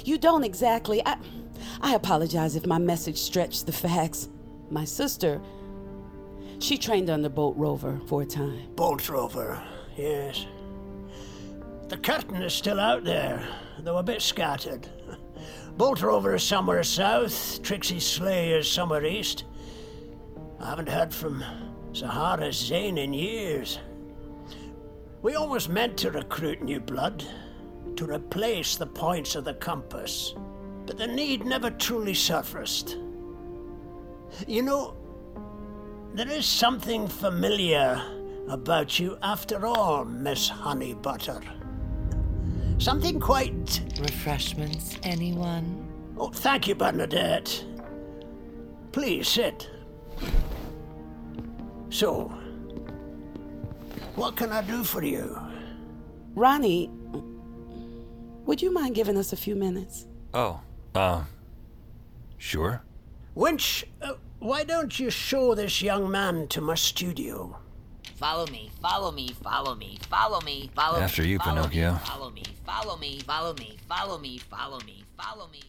[0.04, 1.04] You don't exactly.
[1.04, 1.16] I,
[1.80, 4.28] I apologize if my message stretched the facts.
[4.70, 5.40] My sister,
[6.60, 8.68] she trained under Bolt Rover for a time.
[8.76, 9.60] Bolt Rover,
[9.96, 10.46] yes.
[11.88, 13.44] The curtain is still out there,
[13.80, 14.86] though a bit scattered.
[15.76, 19.42] Bolt Rover is somewhere south, Trixie Slay is somewhere east.
[20.60, 21.42] I haven't heard from
[21.92, 23.80] Sahara Zane in years.
[25.24, 27.24] We always meant to recruit new blood,
[27.96, 30.34] to replace the points of the compass,
[30.84, 32.98] but the need never truly surfaced.
[34.46, 34.94] You know,
[36.12, 38.02] there is something familiar
[38.50, 41.42] about you after all, Miss Honeybutter.
[42.76, 43.80] Something quite.
[43.98, 45.88] Refreshments, anyone?
[46.18, 47.64] Oh, thank you, Bernadette.
[48.92, 49.70] Please sit.
[51.88, 52.30] So,
[54.16, 55.38] what can I do for you?
[56.34, 56.90] Ronnie,
[58.44, 60.06] would you mind giving us a few minutes?
[60.32, 60.60] Oh,
[60.94, 61.24] uh,
[62.38, 62.82] sure.
[63.34, 67.58] Winch, uh, why don't you show this young man to my studio?
[68.16, 71.04] Follow me, follow me, follow me, follow me, follow me!
[71.04, 71.92] After you, follow Pinocchio.
[71.92, 75.60] Me, follow me, follow me, follow me, follow me, follow me, follow me.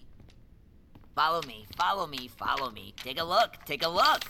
[1.15, 2.93] Follow me, follow me, follow me.
[2.97, 4.25] Take a look, take a look.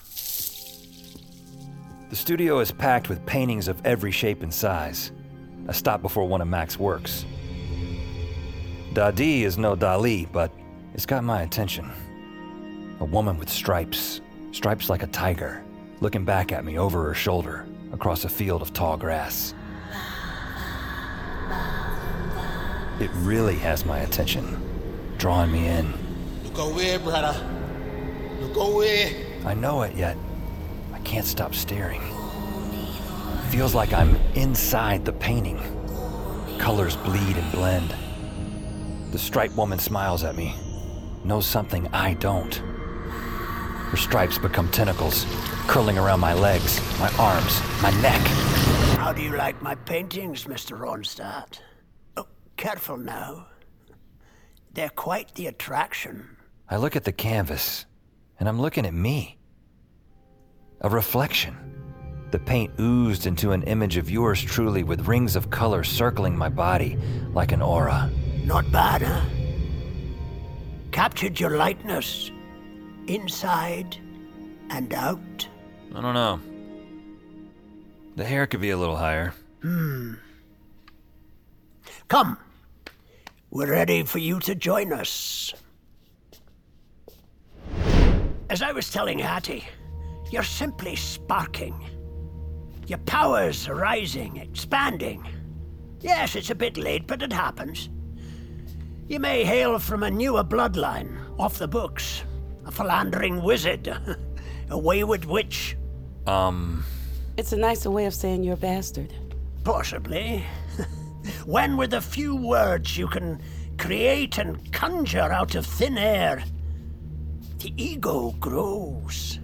[2.08, 5.12] The studio is packed with paintings of every shape and size.
[5.68, 7.26] I stop before one of Mac's works.
[8.94, 10.52] Dadi is no Dali, but
[10.94, 11.92] it's got my attention.
[13.00, 15.64] A woman with stripes, stripes like a tiger,
[16.00, 19.56] looking back at me over her shoulder across a field of tall grass.
[23.00, 24.62] It really has my attention,
[25.18, 25.92] drawing me in.
[26.44, 27.36] Look away, brother.
[28.42, 29.26] Look away.
[29.44, 30.16] I know it, yet
[31.06, 32.02] can't stop staring.
[33.50, 35.60] Feels like I'm inside the painting.
[36.58, 37.96] Colors bleed and blend.
[39.12, 40.56] The striped woman smiles at me,
[41.24, 42.56] knows something I don't.
[42.56, 45.26] Her stripes become tentacles,
[45.68, 48.20] curling around my legs, my arms, my neck.
[48.98, 50.78] How do you like my paintings, Mr.
[50.78, 51.60] Ronstadt?
[52.18, 53.48] Oh, careful now.
[54.74, 56.36] They're quite the attraction.
[56.68, 57.86] I look at the canvas,
[58.40, 59.38] and I'm looking at me.
[60.86, 61.58] A reflection.
[62.30, 66.48] The paint oozed into an image of yours truly with rings of color circling my
[66.48, 66.96] body
[67.34, 68.12] like an aura.
[68.44, 69.26] Not bad, huh?
[70.92, 72.30] Captured your likeness.
[73.08, 73.98] Inside
[74.70, 75.48] and out.
[75.96, 76.40] I don't know.
[78.16, 79.34] The hair could be a little higher.
[79.64, 80.14] Hmm.
[82.10, 82.38] Come.
[83.50, 85.52] We're ready for you to join us.
[88.52, 89.64] As I was telling Hattie,
[90.32, 91.76] you're simply sparking.
[92.88, 95.26] Your powers are rising, expanding.
[96.02, 97.90] Yes, it's a bit late, but it happens.
[99.08, 102.24] You may hail from a newer bloodline, off the books.
[102.66, 103.88] A philandering wizard,
[104.70, 105.78] a wayward witch.
[106.26, 106.84] Um.
[107.38, 109.14] It's a nicer way of saying you're a bastard.
[109.64, 110.44] Possibly.
[111.46, 113.42] when with a few words you can
[113.78, 116.44] create and conjure out of thin air,
[117.60, 119.40] the ego grows.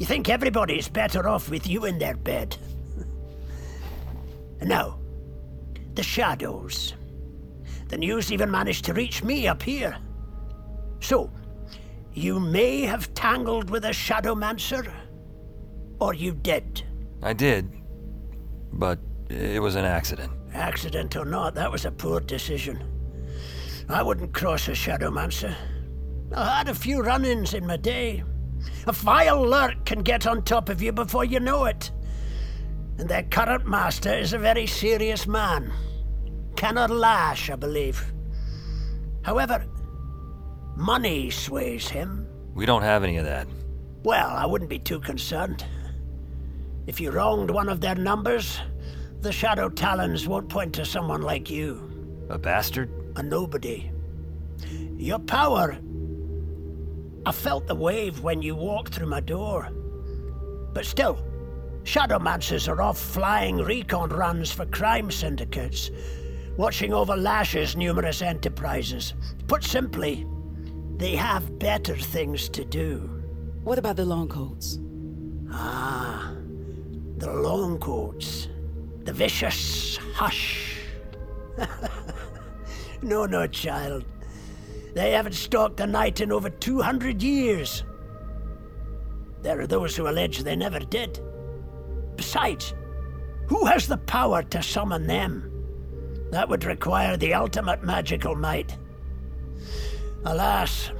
[0.00, 2.56] You think everybody's better off with you in their bed.
[4.62, 4.98] now,
[5.92, 6.94] the shadows.
[7.88, 9.98] The news even managed to reach me up here.
[11.00, 11.30] So,
[12.14, 14.90] you may have tangled with a shadowmancer,
[15.98, 16.82] or you did.
[17.22, 17.70] I did,
[18.72, 20.32] but it was an accident.
[20.54, 22.82] Accident or not, that was a poor decision.
[23.86, 25.54] I wouldn't cross a shadowmancer.
[26.34, 28.24] I had a few run ins in my day.
[28.86, 31.90] A vile lurk can get on top of you before you know it.
[32.98, 35.72] And their current master is a very serious man.
[36.56, 38.12] Kenner Lash, I believe.
[39.22, 39.64] However,
[40.76, 42.26] money sways him.
[42.54, 43.46] We don't have any of that.
[44.02, 45.64] Well, I wouldn't be too concerned.
[46.86, 48.58] If you wronged one of their numbers,
[49.20, 52.26] the Shadow Talons won't point to someone like you.
[52.30, 52.90] A bastard?
[53.16, 53.90] A nobody.
[54.96, 55.78] Your power.
[57.26, 59.68] I felt the wave when you walked through my door.
[60.72, 61.18] But still,
[61.84, 65.90] Shadowmancers are off flying recon runs for crime syndicates,
[66.56, 69.14] watching over Lash's numerous enterprises.
[69.46, 70.26] Put simply,
[70.96, 73.22] they have better things to do.
[73.64, 74.78] What about the Longcoats?
[75.50, 76.32] Ah,
[77.16, 78.48] the Longcoats.
[79.04, 80.76] The vicious hush.
[83.02, 84.04] no, no, child.
[84.94, 87.84] They haven't stalked a night in over 200 years.
[89.42, 91.20] There are those who allege they never did.
[92.16, 92.74] Besides,
[93.46, 95.50] who has the power to summon them?
[96.30, 98.76] That would require the ultimate magical might.
[100.24, 100.90] Alas,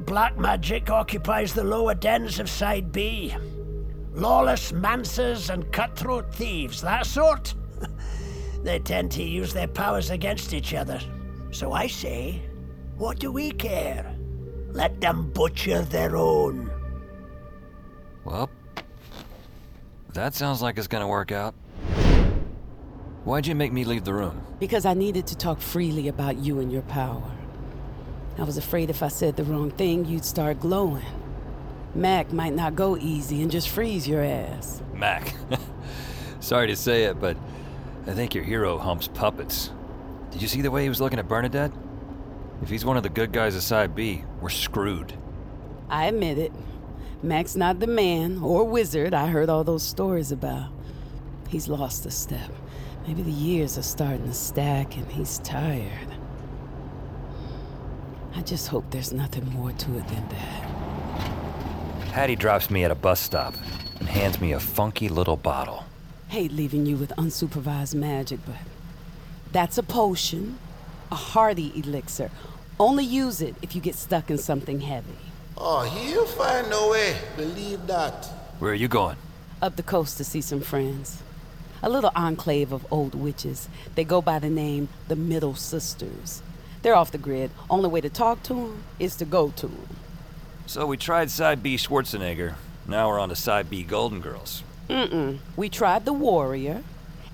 [0.00, 3.34] black magic occupies the lower dens of Side B.
[4.12, 7.54] Lawless mancers and cutthroat thieves, that sort.
[8.62, 11.00] they tend to use their powers against each other.
[11.50, 12.42] So I say,
[13.00, 14.14] what do we care?
[14.72, 16.70] Let them butcher their own.
[18.24, 18.50] Well,
[20.12, 21.54] that sounds like it's gonna work out.
[23.24, 24.42] Why'd you make me leave the room?
[24.58, 27.22] Because I needed to talk freely about you and your power.
[28.36, 31.04] I was afraid if I said the wrong thing, you'd start glowing.
[31.94, 34.82] Mac might not go easy and just freeze your ass.
[34.92, 35.34] Mac.
[36.40, 37.38] Sorry to say it, but
[38.06, 39.70] I think your hero humps puppets.
[40.32, 41.72] Did you see the way he was looking at Bernadette?
[42.62, 45.14] If he's one of the good guys of Side B, we're screwed.
[45.88, 46.52] I admit it.
[47.22, 50.70] Mac's not the man or wizard I heard all those stories about.
[51.48, 52.50] He's lost a step.
[53.06, 56.08] Maybe the years are starting to stack and he's tired.
[58.34, 60.70] I just hope there's nothing more to it than that.
[62.12, 63.54] Hattie drops me at a bus stop
[63.98, 65.84] and hands me a funky little bottle.
[66.28, 68.54] Hate leaving you with unsupervised magic, but
[69.50, 70.58] that's a potion,
[71.10, 72.30] a hearty elixir.
[72.80, 75.18] Only use it if you get stuck in something heavy.
[75.58, 77.14] Oh, he'll find a way.
[77.36, 78.24] Believe that.
[78.58, 79.18] Where are you going?
[79.60, 81.22] Up the coast to see some friends.
[81.82, 83.68] A little enclave of old witches.
[83.96, 86.42] They go by the name the Middle Sisters.
[86.80, 87.50] They're off the grid.
[87.68, 89.96] Only way to talk to them is to go to them.
[90.64, 92.54] So we tried Side B Schwarzenegger.
[92.88, 94.62] Now we're on to Side B Golden Girls.
[94.88, 95.40] Mm-mm.
[95.54, 96.82] We tried the warrior,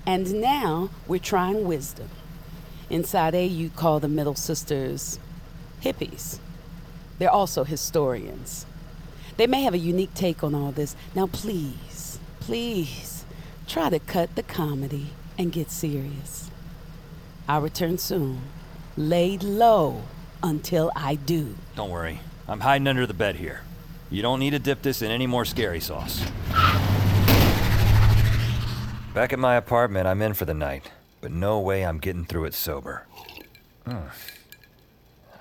[0.05, 2.09] and now we're trying wisdom.
[2.89, 5.19] Inside A, you call the Middle Sisters
[5.83, 6.39] hippies.
[7.19, 8.65] They're also historians.
[9.37, 10.95] They may have a unique take on all this.
[11.15, 13.25] Now, please, please,
[13.67, 15.07] try to cut the comedy
[15.37, 16.49] and get serious.
[17.47, 18.41] I'll return soon.
[18.95, 20.03] Laid low
[20.41, 21.55] until I do.
[21.75, 22.19] Don't worry.
[22.47, 23.61] I'm hiding under the bed here.
[24.09, 26.23] You don't need to dip this in any more scary sauce.
[29.13, 32.45] Back at my apartment, I'm in for the night, but no way I'm getting through
[32.45, 33.05] it sober.
[33.85, 34.07] Hmm.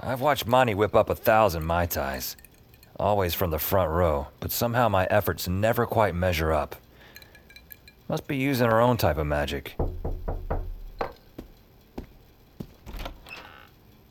[0.01, 2.37] I've watched Monty whip up a thousand Mai Tais,
[2.99, 6.77] always from the front row, but somehow my efforts never quite measure up.
[8.09, 9.77] Must be using her own type of magic.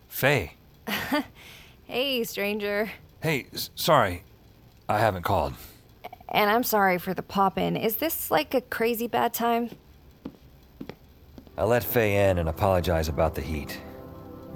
[0.10, 0.54] Faye.
[1.86, 2.92] hey, stranger.
[3.22, 4.24] Hey, s- sorry.
[4.90, 5.54] I haven't called.
[6.30, 7.76] And I'm sorry for the pop in.
[7.78, 9.70] Is this like a crazy bad time?
[11.58, 13.80] I let Faye in and apologize about the heat.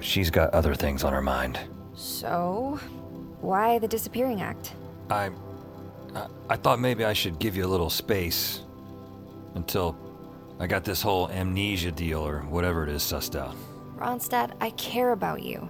[0.02, 1.60] She's got other things on her mind.
[1.95, 2.80] So,
[3.41, 4.74] why the disappearing act?
[5.10, 5.32] I.
[6.16, 8.62] I, I thought maybe I should give you a little space
[9.56, 9.95] until
[10.60, 13.56] I got this whole amnesia deal or whatever it is sussed out.
[13.95, 15.70] Ronstadt, I care about you.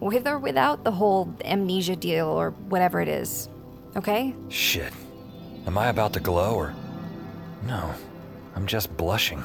[0.00, 3.48] With or without the whole amnesia deal or whatever it is.
[3.96, 4.34] Okay?
[4.48, 4.92] Shit.
[5.66, 6.74] Am I about to glow or.
[7.66, 7.94] No.
[8.54, 9.42] I'm just blushing.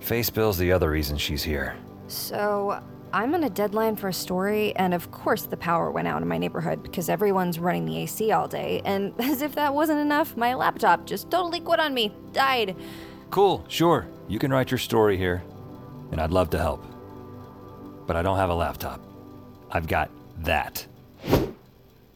[0.00, 1.76] Face Bill's the other reason she's here.
[2.10, 2.82] So,
[3.12, 6.28] I'm on a deadline for a story, and of course the power went out in
[6.28, 8.82] my neighborhood because everyone's running the AC all day.
[8.84, 12.76] And as if that wasn't enough, my laptop just totally quit on me, died.
[13.30, 14.06] Cool, sure.
[14.28, 15.42] You can write your story here,
[16.12, 16.84] and I'd love to help.
[18.06, 19.04] But I don't have a laptop.
[19.72, 20.86] I've got that.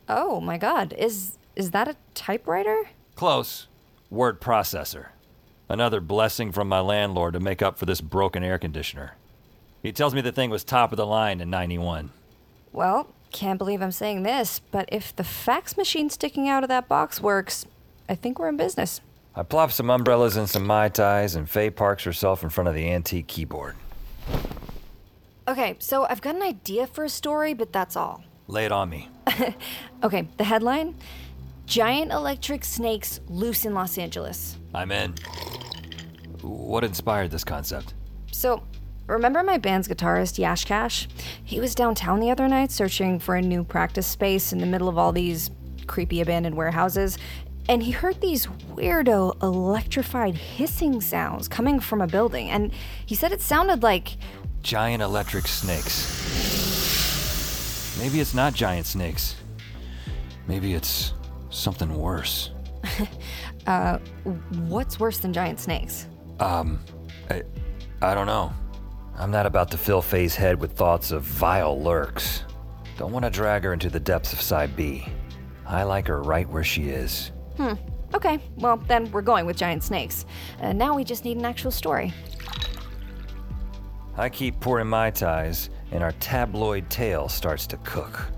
[0.08, 2.88] Oh my god, is is that a typewriter?
[3.14, 3.68] Close.
[4.10, 5.08] Word processor.
[5.68, 9.16] Another blessing from my landlord to make up for this broken air conditioner.
[9.84, 12.10] He tells me the thing was top of the line in 91.
[12.72, 16.88] Well, can't believe I'm saying this, but if the fax machine sticking out of that
[16.88, 17.66] box works,
[18.08, 19.02] I think we're in business.
[19.36, 22.74] I plop some umbrellas and some Mai Tais, and Faye parks herself in front of
[22.74, 23.76] the antique keyboard.
[25.46, 28.24] Okay, so I've got an idea for a story, but that's all.
[28.48, 29.10] Lay it on me.
[30.02, 30.94] Okay, the headline
[31.66, 34.56] Giant electric snakes loose in Los Angeles.
[34.74, 35.14] I'm in.
[36.40, 37.94] What inspired this concept?
[38.32, 38.62] So,
[39.06, 41.08] remember my band's guitarist, Yash Cash?
[41.42, 44.88] He was downtown the other night searching for a new practice space in the middle
[44.88, 45.50] of all these
[45.86, 47.18] creepy abandoned warehouses,
[47.68, 52.72] and he heard these weirdo electrified hissing sounds coming from a building, and
[53.06, 54.16] he said it sounded like.
[54.62, 56.20] Giant electric snakes.
[57.98, 59.36] Maybe it's not giant snakes.
[60.46, 61.14] Maybe it's
[61.50, 62.50] something worse.
[63.66, 63.98] uh,
[64.66, 66.06] what's worse than giant snakes?
[66.40, 66.80] Um,
[67.30, 67.42] I,
[68.02, 68.52] I don't know.
[69.16, 72.44] I'm not about to fill Faye's head with thoughts of vile lurks.
[72.98, 75.06] Don't want to drag her into the depths of Side B.
[75.66, 77.30] I like her right where she is.
[77.56, 77.74] Hmm.
[78.12, 80.24] Okay, well, then we're going with giant snakes.
[80.60, 82.12] Uh, now we just need an actual story.
[84.16, 88.30] I keep pouring Mai Tais, and our tabloid tale starts to cook.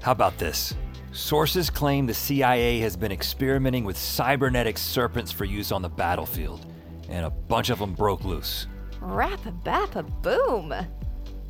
[0.00, 0.74] How about this?
[1.10, 6.72] Sources claim the CIA has been experimenting with cybernetic serpents for use on the battlefield,
[7.08, 8.68] and a bunch of them broke loose.
[9.08, 10.74] Rap bappa boom!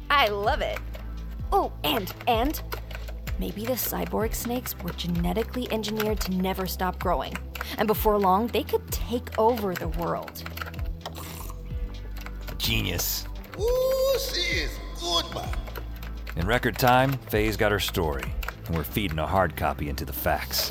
[0.09, 0.79] I love it.
[1.53, 2.63] Oh, and, and,
[3.41, 7.37] maybe the cyborg snakes were genetically engineered to never stop growing.
[7.77, 10.45] And before long, they could take over the world.
[12.59, 13.27] Genius.
[13.59, 15.49] Ooh, she is good, man.
[16.37, 18.33] In record time, Faye's got her story,
[18.67, 20.71] and we're feeding a hard copy into the fax.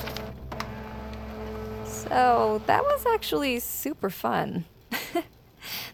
[1.83, 4.63] So, that was actually super fun.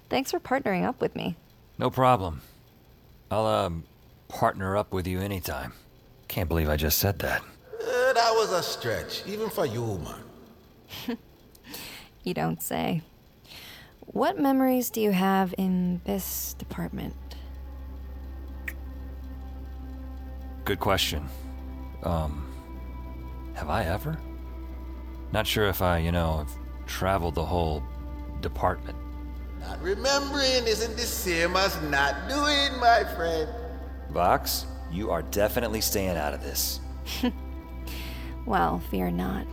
[0.10, 1.36] Thanks for partnering up with me.
[1.78, 2.42] No problem.
[3.32, 3.84] I'll, um,
[4.28, 5.74] partner up with you anytime.
[6.28, 7.42] Can't believe I just said that.
[7.42, 10.00] Uh, that was a stretch, even for you,
[11.08, 11.18] man.
[12.24, 13.02] You don't say.
[14.00, 17.16] What memories do you have in this department?
[20.64, 21.28] Good question.
[22.04, 22.50] Um,
[23.56, 24.18] have I ever?
[25.34, 27.84] Not sure if I, you know, have traveled the whole
[28.40, 28.98] department.
[29.64, 33.50] Not remembering isn't the same as not doing, my friend.
[34.12, 36.80] Vox, you are definitely staying out of this.
[38.46, 39.48] Well, fear not.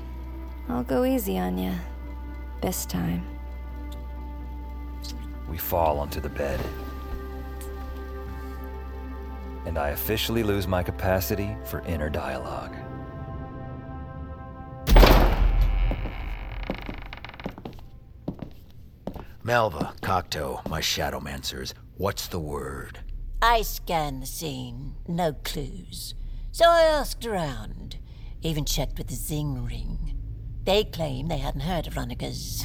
[0.68, 1.72] I'll go easy on you.
[2.60, 3.24] This time.
[5.48, 6.60] We fall onto the bed.
[9.64, 12.74] And I officially lose my capacity for inner dialogue.
[19.50, 23.00] Melva, Cocteau, my shadowmancers, what's the word?
[23.42, 26.14] I scanned the scene, no clues.
[26.52, 27.98] So I asked around.
[28.42, 30.16] Even checked with the Zing Ring.
[30.62, 32.64] They claim they hadn't heard of Ronica's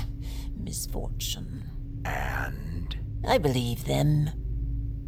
[0.56, 1.72] misfortune.
[2.06, 2.96] And?
[3.28, 4.30] I believe them.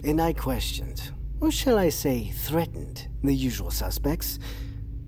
[0.03, 4.39] And I questioned, or shall I say threatened, the usual suspects.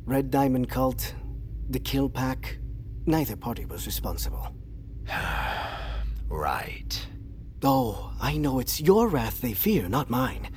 [0.06, 1.16] Red Diamond Cult,
[1.68, 2.60] the Kill Pack.
[3.08, 4.54] Neither party was responsible.
[6.30, 7.08] Right.
[7.64, 10.50] Oh, I know it's your wrath they fear, not mine.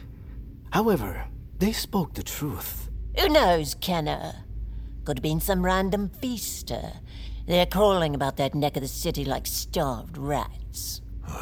[0.71, 1.27] However,
[1.59, 2.91] they spoke the truth.
[3.19, 4.45] Who knows, Kenner?
[5.05, 6.93] Could have been some random feaster.
[7.47, 11.01] They're crawling about that neck of the city like starved rats.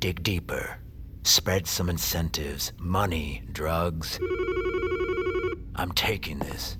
[0.00, 0.78] Dig deeper.
[1.24, 2.72] Spread some incentives.
[2.78, 4.20] Money, drugs.
[5.74, 6.78] I'm taking this.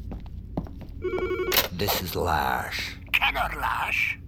[1.72, 2.96] This is Lash.
[3.12, 4.18] Kenner Lash.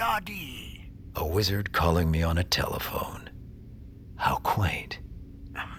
[0.00, 0.80] MacDaddy.
[1.16, 3.28] A wizard calling me on a telephone.
[4.16, 4.98] How quaint.
[5.54, 5.70] Um,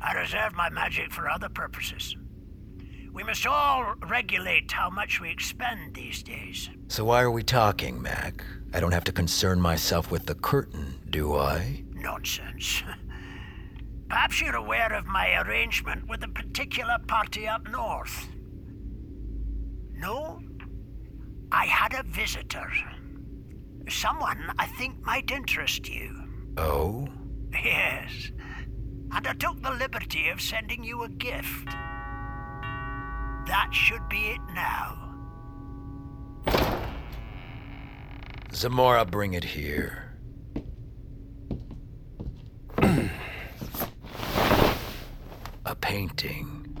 [0.00, 2.16] I reserve my magic for other purposes.
[3.12, 6.70] We must all regulate how much we expend these days.
[6.88, 8.44] So why are we talking, Mac?
[8.72, 11.84] I don't have to concern myself with the curtain, do I?
[11.92, 12.82] Nonsense.
[14.08, 18.28] Perhaps you're aware of my arrangement with a particular party up north.
[19.92, 20.40] No?
[21.52, 22.68] I had a visitor.
[23.88, 26.24] Someone I think might interest you.
[26.56, 27.08] Oh?
[27.52, 28.30] Yes.
[29.10, 31.68] And I took the liberty of sending you a gift.
[33.46, 34.98] That should be it now.
[38.54, 40.12] Zamora, bring it here.
[45.66, 46.76] a painting.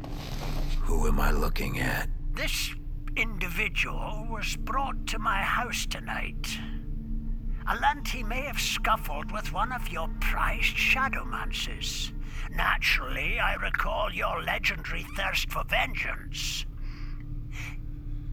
[0.82, 2.08] Who am I looking at?
[2.32, 2.74] This
[3.16, 6.58] individual was brought to my house tonight.
[7.66, 12.12] Alanti may have scuffled with one of your prized shadowmancers.
[12.50, 16.66] Naturally, I recall your legendary thirst for vengeance.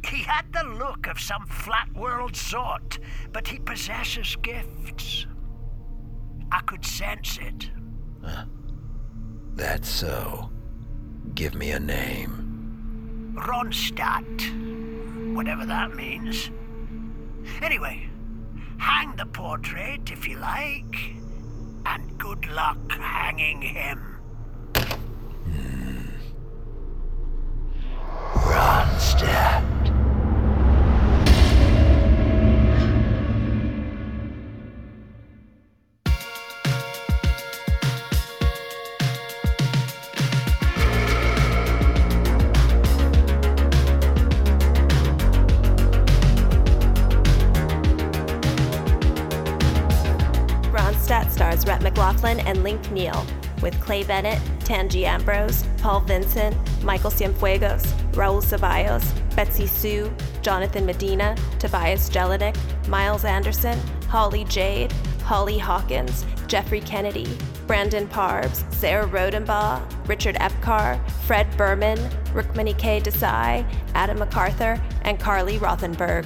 [0.05, 2.99] He had the look of some flat world sort,
[3.31, 5.27] but he possesses gifts.
[6.51, 7.69] I could sense it.
[8.23, 8.45] Huh?
[9.55, 10.49] That's so.
[11.35, 13.33] Give me a name.
[13.37, 15.35] Ronstadt.
[15.35, 16.49] Whatever that means.
[17.61, 18.08] Anyway,
[18.79, 21.13] hang the portrait if you like,
[21.85, 24.19] and good luck hanging him.
[28.33, 29.29] Ronstadt.
[29.29, 29.38] Ronstadt
[52.99, 53.25] Neal,
[53.61, 61.35] with Clay Bennett, Tangi Ambrose, Paul Vincent, Michael Cienfuegos, Raul Ceballos, Betsy Sue, Jonathan Medina,
[61.59, 62.57] Tobias Jelinek,
[62.89, 63.79] Miles Anderson,
[64.09, 64.91] Holly Jade,
[65.23, 67.27] Holly Hawkins, Jeffrey Kennedy,
[67.67, 69.79] Brandon Parbs, Sarah Rodenbaugh,
[70.09, 71.97] Richard Epcar, Fred Berman,
[72.33, 72.99] Rukmini K.
[72.99, 76.25] Desai, Adam MacArthur, and Carly Rothenberg.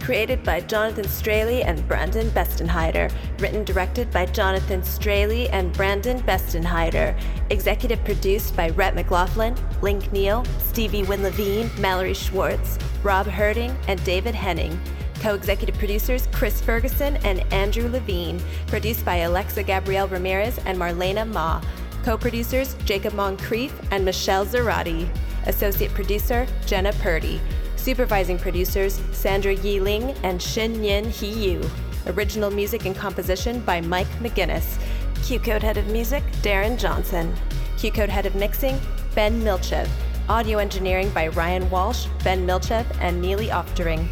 [0.00, 3.12] Created by Jonathan Straley and Brandon Bestenheider.
[3.38, 7.16] Written directed by Jonathan Straley and Brandon Bestenheider.
[7.50, 14.02] Executive produced by Rhett McLaughlin, Link Neal, Stevie Wynne Levine, Mallory Schwartz, Rob Herting, and
[14.04, 14.78] David Henning.
[15.20, 18.40] Co executive producers Chris Ferguson and Andrew Levine.
[18.66, 21.62] Produced by Alexa Gabrielle Ramirez and Marlena Ma.
[22.04, 25.08] Co producers Jacob Moncrief and Michelle Zarati.
[25.46, 27.40] Associate producer Jenna Purdy.
[27.76, 31.70] Supervising producers Sandra Yi Ling and Shin Yin Hee Yu.
[32.08, 34.78] Original music and composition by Mike McGinnis.
[35.16, 37.34] QCODE Head of Music Darren Johnson.
[37.76, 38.80] QCODE Head of Mixing
[39.14, 39.86] Ben Milchev.
[40.28, 44.08] Audio engineering by Ryan Walsh, Ben Milchev, and Neely Oftering.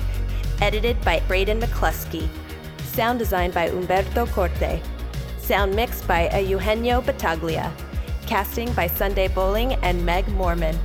[0.61, 2.29] Edited by Braden McCluskey.
[2.85, 4.83] Sound design by Umberto Corte.
[5.39, 7.73] Sound mixed by Eugenio Battaglia.
[8.27, 10.79] Casting by Sunday Boling and Meg Morman.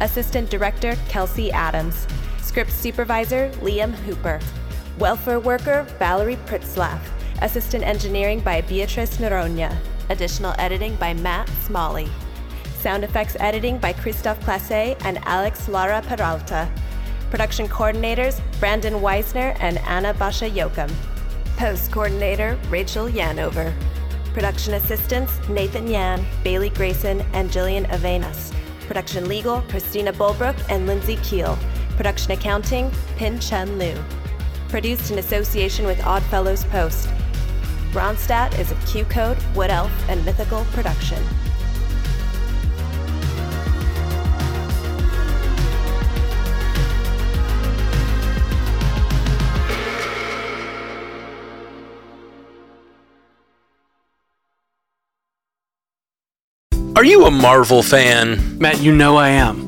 [0.00, 2.06] Assistant Director Kelsey Adams.
[2.42, 4.38] Script Supervisor Liam Hooper.
[4.98, 6.98] Welfare Worker Valerie Pritzlaff.
[7.40, 9.76] Assistant Engineering by Beatrice Noronha.
[10.10, 12.08] Additional editing by Matt Smalley.
[12.80, 16.68] Sound effects editing by Christophe Classe and Alex Lara Peralta.
[17.30, 20.90] Production coordinators Brandon Weisner and Anna Basha Yokum.
[21.56, 23.72] Post coordinator Rachel Yanover.
[24.34, 28.52] Production assistants Nathan Yan, Bailey Grayson, and Jillian Avenas.
[28.88, 31.56] Production legal Christina Bulbrook and Lindsay Keel.
[31.96, 33.96] Production accounting Pin Chen Liu.
[34.68, 37.08] Produced in association with Oddfellows Post.
[37.92, 41.22] Ronstadt is a QCODE, Wood Elf, and Mythical production.
[56.94, 58.58] Are you a Marvel fan?
[58.58, 59.67] Matt, you know I am.